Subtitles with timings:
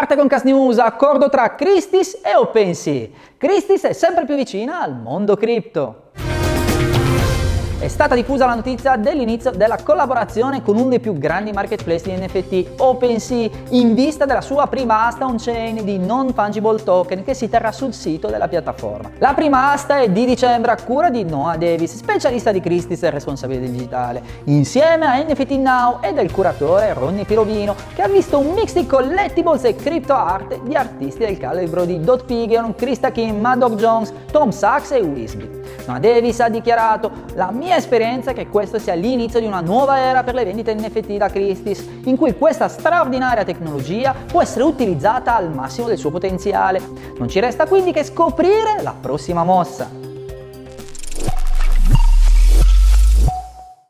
[0.00, 3.08] Arte con Cas News, accordo tra Christis e OpenSea.
[3.36, 6.07] Christis è sempre più vicina al mondo cripto.
[7.80, 12.20] È stata diffusa la notizia dell'inizio della collaborazione con uno dei più grandi marketplace di
[12.20, 17.48] NFT, OpenSea, in vista della sua prima asta on-chain di non fungible token che si
[17.48, 19.12] terrà sul sito della piattaforma.
[19.18, 23.10] La prima asta è di dicembre a cura di Noah Davis, specialista di Christie's e
[23.10, 28.54] responsabile digitale, insieme a NFT Now e del curatore Ronnie Pirovino, che ha visto un
[28.54, 33.38] mix di collectibles e crypto art di artisti del calibro di Dot Pigeon, Krista Kim,
[33.38, 35.67] Maddox Jones, Tom Sachs e Wisby.
[35.86, 39.98] Noah Davis ha dichiarato la mia esperienza è che questo sia l'inizio di una nuova
[39.98, 45.34] era per le vendite NFT da Christie's, in cui questa straordinaria tecnologia può essere utilizzata
[45.36, 46.80] al massimo del suo potenziale.
[47.18, 50.17] Non ci resta quindi che scoprire la prossima mossa.